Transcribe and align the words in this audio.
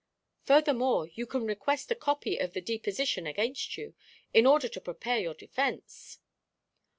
[#] 0.25 0.43
Furthermore, 0.47 1.09
you 1.13 1.27
can 1.27 1.45
request 1.45 1.91
a 1.91 1.95
copy 1.95 2.39
of 2.39 2.53
the 2.53 2.59
deposition 2.61 3.27
against 3.27 3.77
you, 3.77 3.93
in 4.33 4.47
order 4.47 4.67
to 4.67 4.81
prepare 4.81 5.19
your 5.19 5.35
defence." 5.35 6.17